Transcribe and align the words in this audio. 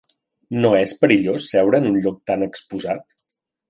No 0.63 0.71
és 0.77 0.93
perillós 1.03 1.47
seure 1.53 1.81
en 1.85 1.89
un 1.93 2.03
lloc 2.07 2.21
tan 2.33 2.51
exposat? 2.51 3.19